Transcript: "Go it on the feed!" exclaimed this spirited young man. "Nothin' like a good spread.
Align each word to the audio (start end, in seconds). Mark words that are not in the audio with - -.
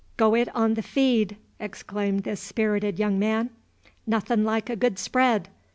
"Go 0.17 0.33
it 0.33 0.49
on 0.55 0.73
the 0.73 0.81
feed!" 0.81 1.37
exclaimed 1.59 2.23
this 2.23 2.39
spirited 2.41 2.97
young 2.97 3.19
man. 3.19 3.51
"Nothin' 4.07 4.43
like 4.43 4.67
a 4.67 4.75
good 4.75 4.97
spread. 4.97 5.49